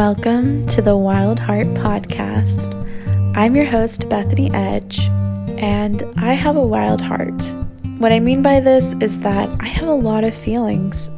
[0.00, 2.74] Welcome to the Wild Heart Podcast.
[3.36, 4.98] I'm your host, Bethany Edge,
[5.58, 7.38] and I have a wild heart.
[7.98, 11.08] What I mean by this is that I have a lot of feelings,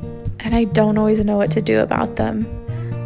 [0.40, 2.44] and I don't always know what to do about them.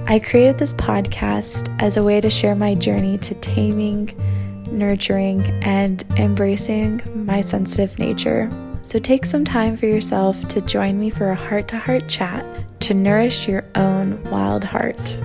[0.08, 4.14] I created this podcast as a way to share my journey to taming,
[4.70, 8.48] nurturing, and embracing my sensitive nature.
[8.80, 12.46] So take some time for yourself to join me for a heart to heart chat
[12.80, 15.18] to nourish your own wild heart.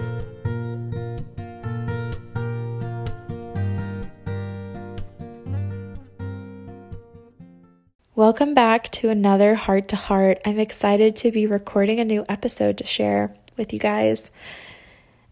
[8.13, 10.41] Welcome back to another Heart to Heart.
[10.43, 14.31] I'm excited to be recording a new episode to share with you guys.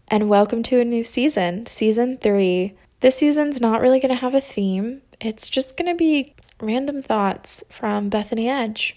[0.08, 2.72] And welcome to a new season, season three.
[3.00, 7.02] This season's not really going to have a theme, it's just going to be random
[7.02, 8.96] thoughts from Bethany Edge.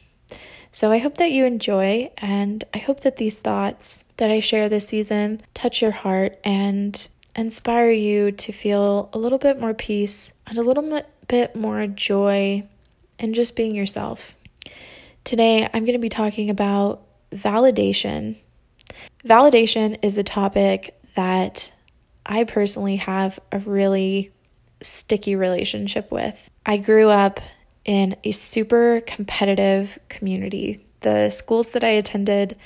[0.71, 4.69] So I hope that you enjoy, and I hope that these thoughts that I share
[4.69, 10.31] this season touch your heart and inspire you to feel a little bit more peace
[10.47, 12.63] and a little bit more joy
[13.23, 14.35] and just being yourself.
[15.23, 18.35] Today, I'm going to be talking about validation.
[19.25, 21.71] Validation is a topic that
[22.25, 24.31] I personally have a really
[24.81, 26.51] sticky relationship with.
[26.65, 27.39] I grew up
[27.85, 30.85] in a super competitive community.
[30.99, 32.57] The schools that I attended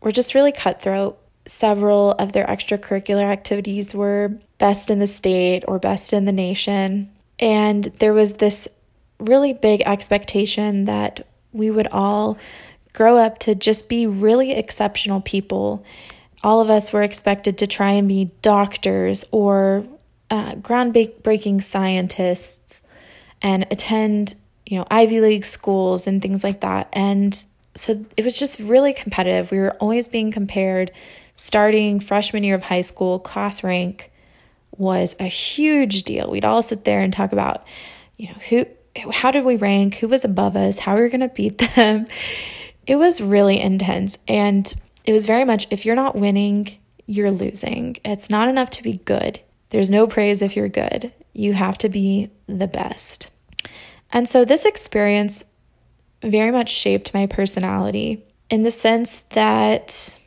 [0.00, 1.18] were just really cutthroat.
[1.46, 7.10] Several of their extracurricular activities were best in the state or best in the nation.
[7.40, 8.68] And there was this
[9.18, 12.38] really big expectation that we would all
[12.92, 15.84] grow up to just be really exceptional people.
[16.42, 19.84] All of us were expected to try and be doctors or
[20.30, 22.82] uh, groundbreaking scientists
[23.40, 24.34] and attend,
[24.66, 26.88] you know, Ivy League schools and things like that.
[26.92, 27.34] And
[27.74, 29.50] so it was just really competitive.
[29.50, 30.90] We were always being compared.
[31.34, 34.10] Starting freshman year of high school, class rank
[34.76, 36.30] was a huge deal.
[36.30, 37.64] We'd all sit there and talk about,
[38.16, 38.66] you know, who
[39.12, 39.96] how did we rank?
[39.96, 40.78] Who was above us?
[40.78, 42.06] How are we going to beat them?
[42.86, 44.16] It was really intense.
[44.26, 44.72] And
[45.04, 46.68] it was very much if you're not winning,
[47.06, 47.96] you're losing.
[48.04, 49.40] It's not enough to be good.
[49.70, 51.12] There's no praise if you're good.
[51.32, 53.30] You have to be the best.
[54.12, 55.44] And so this experience
[56.22, 60.18] very much shaped my personality in the sense that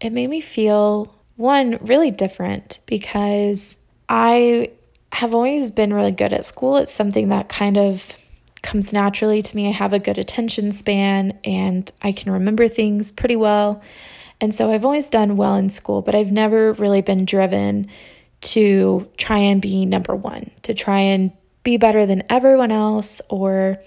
[0.00, 3.76] it made me feel one really different because
[4.08, 4.70] I
[5.12, 6.76] have always been really good at school.
[6.76, 8.16] It's something that kind of
[8.62, 9.68] comes naturally to me.
[9.68, 13.82] I have a good attention span and I can remember things pretty well.
[14.40, 17.88] And so I've always done well in school, but I've never really been driven
[18.42, 21.32] to try and be number 1, to try and
[21.62, 23.82] be better than everyone else or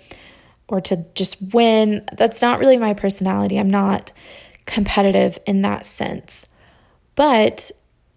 [0.69, 2.03] or to just win.
[2.13, 3.59] That's not really my personality.
[3.59, 4.12] I'm not
[4.66, 6.50] competitive in that sense.
[7.16, 7.69] But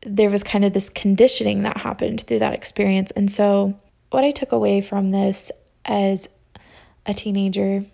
[0.07, 3.11] there was kind of this conditioning that happened through that experience.
[3.11, 3.79] And so,
[4.11, 5.51] what I took away from this
[5.85, 6.29] as
[7.05, 7.85] a teenager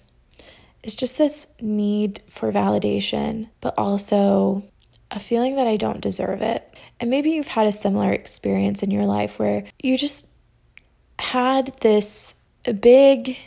[0.83, 4.63] is just this need for validation, but also
[5.11, 6.79] a feeling that I don't deserve it.
[7.01, 10.27] And maybe you've had a similar experience in your life where you just
[11.19, 12.35] had this
[12.81, 13.39] big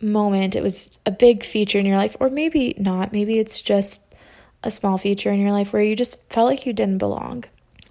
[0.00, 0.54] moment.
[0.54, 3.12] It was a big feature in your life, or maybe not.
[3.12, 4.14] Maybe it's just
[4.62, 7.44] a small feature in your life where you just felt like you didn't belong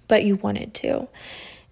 [0.08, 1.08] but you wanted to.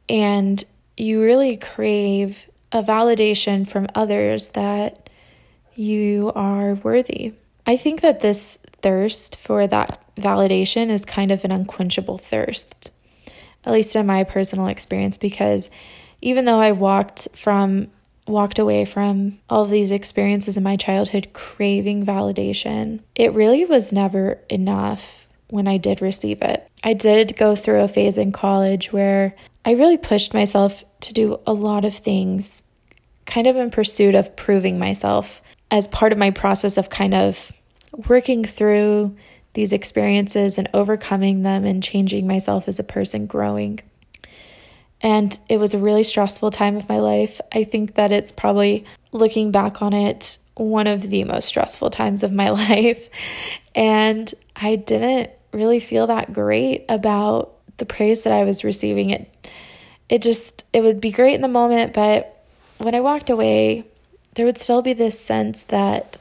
[0.09, 0.63] And
[0.97, 5.09] you really crave a validation from others that
[5.75, 7.35] you are worthy.
[7.67, 12.91] I think that this thirst for that validation is kind of an unquenchable thirst,
[13.65, 15.71] at least in my personal experience, because
[16.21, 17.89] even though I walked from
[18.27, 23.93] walked away from all of these experiences in my childhood craving validation, it really was
[23.93, 25.22] never enough
[25.53, 26.67] when I did receive it.
[26.83, 29.37] I did go through a phase in college where
[29.67, 32.63] I really pushed myself to do a lot of things,
[33.27, 37.53] kind of in pursuit of proving myself as part of my process of kind of
[38.09, 39.15] working through
[39.53, 43.79] these experiences and overcoming them and changing myself as a person, growing.
[45.03, 47.43] And it was a really stressful time of my life.
[47.53, 52.23] I think that it's probably looking back on it, one of the most stressful times
[52.23, 53.11] of my life.
[53.75, 59.11] And I didn't really feel that great about the praise that I was receiving.
[59.11, 59.49] It
[60.09, 62.45] it just it would be great in the moment, but
[62.79, 63.85] when I walked away,
[64.35, 66.17] there would still be this sense that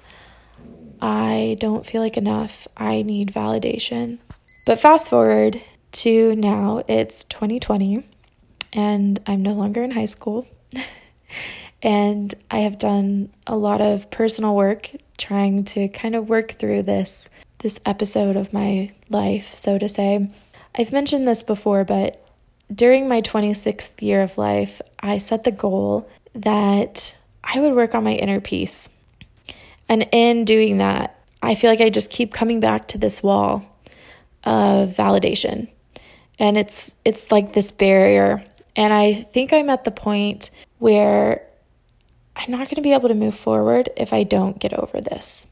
[1.01, 2.67] I don't feel like enough.
[2.77, 4.19] I need validation.
[4.65, 5.61] But fast forward
[5.93, 8.05] to now, it's 2020
[8.73, 10.47] and I'm no longer in high school.
[11.81, 16.83] and I have done a lot of personal work trying to kind of work through
[16.83, 17.29] this
[17.61, 20.29] this episode of my life, so to say.
[20.75, 22.25] I've mentioned this before, but
[22.73, 28.03] during my 26th year of life, I set the goal that I would work on
[28.03, 28.89] my inner peace.
[29.89, 33.63] And in doing that, I feel like I just keep coming back to this wall
[34.43, 35.67] of validation.
[36.39, 38.43] And it's it's like this barrier.
[38.75, 40.49] And I think I'm at the point
[40.79, 41.45] where
[42.35, 45.47] I'm not going to be able to move forward if I don't get over this.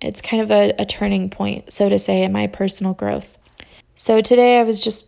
[0.00, 3.38] It's kind of a, a turning point, so to say, in my personal growth.
[3.94, 5.04] So today I was just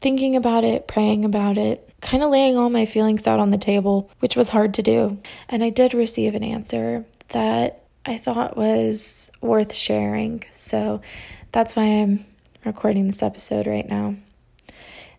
[0.00, 3.58] thinking about it, praying about it, kind of laying all my feelings out on the
[3.58, 5.18] table, which was hard to do.
[5.48, 10.44] And I did receive an answer that I thought was worth sharing.
[10.54, 11.02] So
[11.52, 12.24] that's why I'm
[12.64, 14.16] recording this episode right now.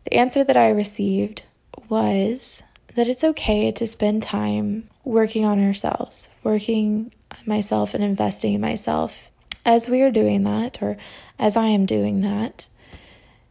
[0.05, 1.43] The answer that I received
[1.89, 2.63] was
[2.95, 8.61] that it's okay to spend time working on ourselves, working on myself and investing in
[8.61, 9.29] myself.
[9.65, 10.97] As we are doing that, or
[11.37, 12.67] as I am doing that,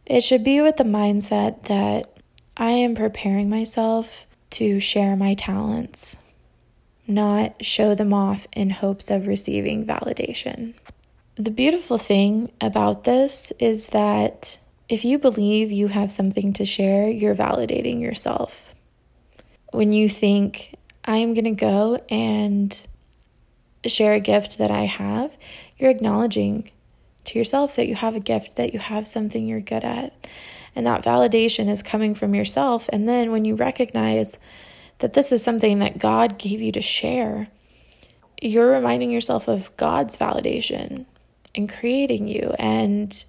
[0.05, 2.19] it should be with the mindset that
[2.57, 6.17] I am preparing myself to share my talents,
[7.07, 10.73] not show them off in hopes of receiving validation.
[11.35, 14.59] The beautiful thing about this is that
[14.89, 18.75] if you believe you have something to share, you're validating yourself.
[19.71, 20.75] When you think,
[21.05, 22.79] I am going to go and
[23.85, 25.37] share a gift that I have,
[25.77, 26.69] you're acknowledging
[27.25, 30.13] to yourself that you have a gift, that you have something you're good at.
[30.75, 32.89] And that validation is coming from yourself.
[32.93, 34.37] And then when you recognize
[34.99, 37.47] that this is something that God gave you to share,
[38.41, 41.05] you're reminding yourself of God's validation
[41.53, 43.23] in creating you and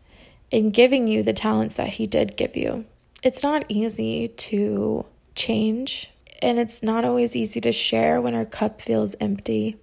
[0.50, 2.84] in giving you the talents that He did give you.
[3.22, 5.04] It's not easy to
[5.34, 6.10] change,
[6.42, 9.76] and it's not always easy to share when our cup feels empty.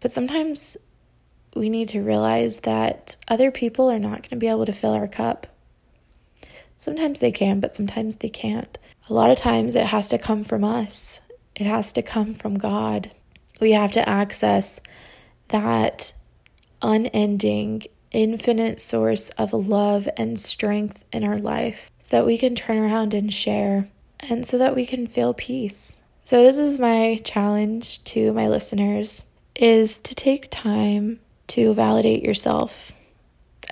[0.00, 0.76] But sometimes
[1.54, 4.94] we need to realize that other people are not going to be able to fill
[4.94, 5.46] our cup.
[6.78, 8.78] Sometimes they can, but sometimes they can't.
[9.08, 11.20] A lot of times it has to come from us,
[11.54, 13.10] it has to come from God.
[13.60, 14.80] We have to access
[15.48, 16.14] that
[16.80, 22.78] unending, infinite source of love and strength in our life so that we can turn
[22.78, 23.88] around and share
[24.22, 25.98] and so that we can feel peace.
[26.24, 29.24] So this is my challenge to my listeners
[29.56, 32.92] is to take time to validate yourself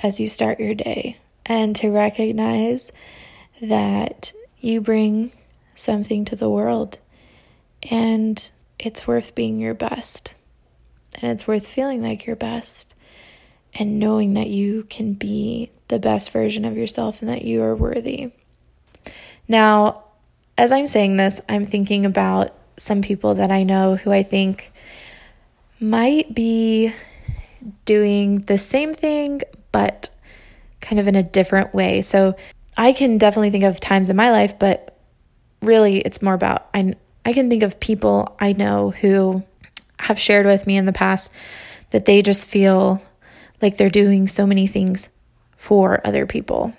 [0.02, 1.16] as you start your day
[1.46, 2.92] and to recognize
[3.62, 5.32] that you bring
[5.74, 6.98] something to the world
[7.90, 10.34] and it's worth being your best
[11.14, 12.94] and it's worth feeling like your best
[13.74, 17.74] and knowing that you can be the best version of yourself and that you are
[17.74, 18.32] worthy.
[19.48, 20.04] Now,
[20.60, 24.70] as I'm saying this, I'm thinking about some people that I know who I think
[25.80, 26.92] might be
[27.86, 29.40] doing the same thing,
[29.72, 30.10] but
[30.82, 32.02] kind of in a different way.
[32.02, 32.36] So
[32.76, 34.98] I can definitely think of times in my life, but
[35.62, 36.92] really it's more about I,
[37.24, 39.42] I can think of people I know who
[39.98, 41.32] have shared with me in the past
[41.88, 43.02] that they just feel
[43.62, 45.08] like they're doing so many things
[45.56, 46.74] for other people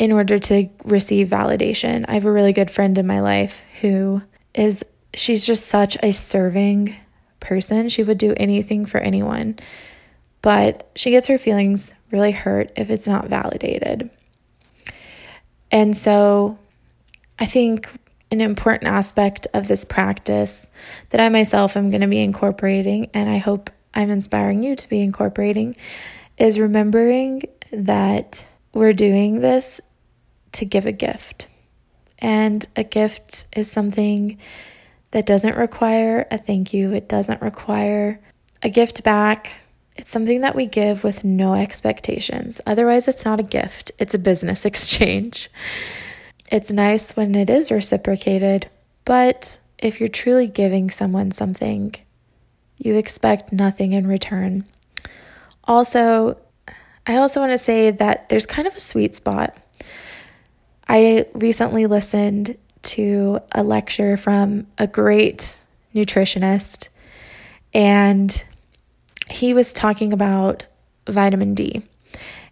[0.00, 2.06] in order to receive validation.
[2.08, 4.22] I have a really good friend in my life who
[4.54, 4.82] is
[5.12, 6.96] she's just such a serving
[7.38, 7.90] person.
[7.90, 9.58] She would do anything for anyone.
[10.40, 14.08] But she gets her feelings really hurt if it's not validated.
[15.70, 16.58] And so
[17.38, 17.90] I think
[18.30, 20.66] an important aspect of this practice
[21.10, 24.88] that I myself am going to be incorporating, and I hope I'm inspiring you to
[24.88, 25.76] be incorporating,
[26.38, 29.82] is remembering that we're doing this
[30.52, 31.48] to give a gift.
[32.18, 34.38] And a gift is something
[35.10, 38.20] that doesn't require a thank you, it doesn't require
[38.62, 39.52] a gift back.
[39.96, 42.60] It's something that we give with no expectations.
[42.66, 45.50] Otherwise, it's not a gift, it's a business exchange.
[46.50, 48.68] It's nice when it is reciprocated,
[49.04, 51.94] but if you're truly giving someone something,
[52.78, 54.64] you expect nothing in return.
[55.64, 56.38] Also,
[57.06, 59.56] I also want to say that there's kind of a sweet spot.
[60.92, 65.56] I recently listened to a lecture from a great
[65.94, 66.88] nutritionist,
[67.72, 68.44] and
[69.28, 70.66] he was talking about
[71.08, 71.84] vitamin D.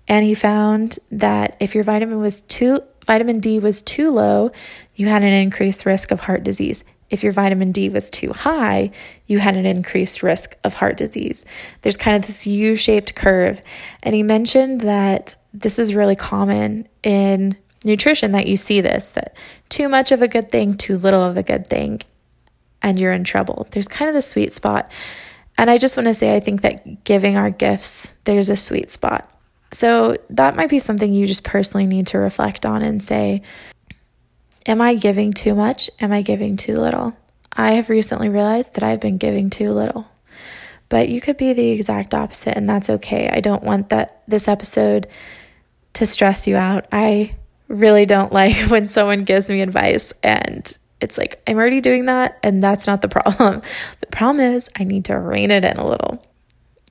[0.06, 4.52] And he found that if your vitamin was too vitamin D was too low,
[4.94, 6.84] you had an increased risk of heart disease.
[7.10, 8.92] If your vitamin D was too high,
[9.26, 11.44] you had an increased risk of heart disease.
[11.82, 13.60] There's kind of this U shaped curve.
[14.04, 19.36] And he mentioned that this is really common in nutrition that you see this that
[19.68, 22.00] too much of a good thing, too little of a good thing,
[22.82, 23.66] and you're in trouble.
[23.70, 24.90] There's kind of the sweet spot.
[25.56, 28.90] And I just want to say, I think that giving our gifts, there's a sweet
[28.90, 29.28] spot.
[29.72, 33.42] So that might be something you just personally need to reflect on and say,
[34.66, 35.90] Am I giving too much?
[35.98, 37.16] Am I giving too little?
[37.52, 40.06] I have recently realized that I've been giving too little.
[40.90, 43.28] But you could be the exact opposite, and that's okay.
[43.30, 45.06] I don't want that this episode
[45.94, 46.86] to stress you out.
[46.92, 47.34] I
[47.68, 52.38] really don't like when someone gives me advice and it's like I'm already doing that,
[52.42, 53.62] and that's not the problem.
[54.00, 56.26] The problem is I need to rein it in a little.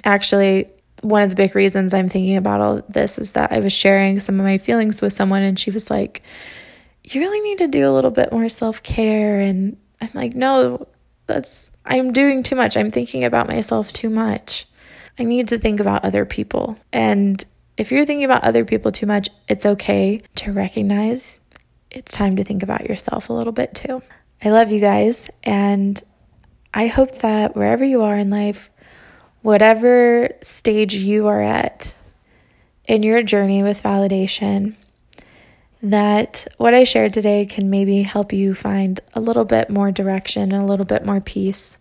[0.06, 0.70] Actually,
[1.02, 4.20] one of the big reasons I'm thinking about all this is that I was sharing
[4.20, 6.22] some of my feelings with someone, and she was like,
[7.04, 9.40] You really need to do a little bit more self care.
[9.40, 10.88] And I'm like, No,
[11.26, 12.78] that's, I'm doing too much.
[12.78, 14.68] I'm thinking about myself too much.
[15.20, 16.78] I need to think about other people.
[16.94, 17.44] And
[17.78, 21.40] if you're thinking about other people too much, it's okay to recognize
[21.92, 24.02] it's time to think about yourself a little bit too.
[24.44, 26.02] I love you guys, and
[26.74, 28.70] I hope that wherever you are in life,
[29.42, 31.96] whatever stage you are at
[32.88, 34.76] in your journey with validation,
[35.82, 40.54] that what I shared today can maybe help you find a little bit more direction
[40.54, 41.78] and a little bit more peace.